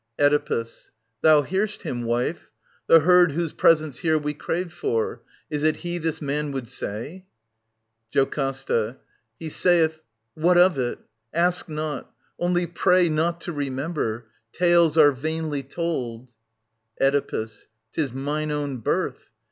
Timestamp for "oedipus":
0.17-0.89, 16.99-17.67